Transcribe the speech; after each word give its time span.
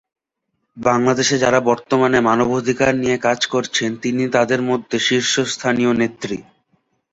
বাংলাদেশে 0.77 1.35
যাঁরা 1.37 1.59
বর্তমানে 1.61 2.17
মানবাধিকার 2.21 2.93
নিয়ে 2.95 3.17
কাজ 3.17 3.39
করছেন, 3.45 3.89
তিনি 3.95 4.23
তাদের 4.29 4.59
মধ্যে 4.61 4.97
শীর্ষস্থানীয় 4.99 5.91
নেত্রী। 5.93 6.37